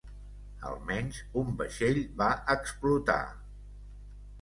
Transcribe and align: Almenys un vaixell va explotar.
Almenys 0.69 1.19
un 1.43 1.53
vaixell 1.61 2.01
va 2.25 2.33
explotar. 2.57 3.23